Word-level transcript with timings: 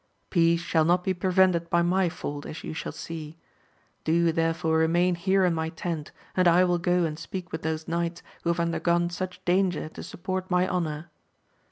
Peace 0.31 0.61
shall 0.61 0.83
not 0.83 1.03
be 1.03 1.13
prevented 1.13 1.69
by 1.69 1.83
my 1.83 2.09
fault, 2.09 2.47
as 2.47 2.63
you 2.63 2.73
shall 2.73 2.91
see; 2.91 3.37
do 4.03 4.11
you 4.11 4.31
therefore 4.31 4.79
remain 4.79 5.13
here 5.13 5.45
in 5.45 5.53
my 5.53 5.69
tent, 5.69 6.11
and 6.35 6.47
I 6.47 6.63
will 6.63 6.79
go 6.79 7.05
and 7.05 7.19
speak 7.19 7.51
with 7.51 7.61
those 7.61 7.87
knights 7.87 8.23
who 8.41 8.49
have 8.49 8.59
undergone 8.59 9.11
such 9.11 9.45
danger 9.45 9.89
to 9.89 10.01
support 10.01 10.49
my 10.49 10.67
honour. 10.67 11.11